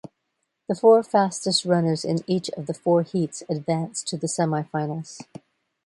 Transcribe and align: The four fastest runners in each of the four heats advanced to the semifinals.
The 0.67 0.73
four 0.73 1.03
fastest 1.03 1.63
runners 1.63 2.03
in 2.03 2.21
each 2.25 2.49
of 2.57 2.65
the 2.65 2.73
four 2.73 3.03
heats 3.03 3.43
advanced 3.47 4.07
to 4.07 4.17
the 4.17 4.25
semifinals. 4.25 5.19